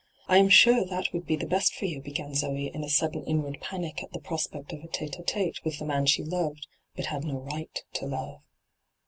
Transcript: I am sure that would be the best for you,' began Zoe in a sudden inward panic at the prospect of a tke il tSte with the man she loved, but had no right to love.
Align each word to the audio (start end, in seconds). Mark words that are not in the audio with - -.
I 0.27 0.39
am 0.39 0.49
sure 0.49 0.83
that 0.83 1.13
would 1.13 1.27
be 1.27 1.35
the 1.35 1.45
best 1.45 1.75
for 1.75 1.85
you,' 1.85 2.01
began 2.01 2.33
Zoe 2.33 2.71
in 2.73 2.83
a 2.83 2.89
sudden 2.89 3.23
inward 3.25 3.59
panic 3.61 4.01
at 4.01 4.11
the 4.13 4.19
prospect 4.19 4.73
of 4.73 4.79
a 4.83 4.87
tke 4.87 5.13
il 5.15 5.23
tSte 5.25 5.63
with 5.63 5.77
the 5.77 5.85
man 5.85 6.07
she 6.07 6.23
loved, 6.23 6.65
but 6.95 7.05
had 7.05 7.23
no 7.23 7.37
right 7.37 7.83
to 7.93 8.07
love. 8.07 8.41